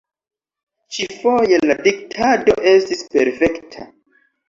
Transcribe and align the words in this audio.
Ĉi-foje 0.95 1.61
la 1.69 1.77
diktado 1.89 2.59
estis 2.75 3.09
perfekta. 3.15 3.91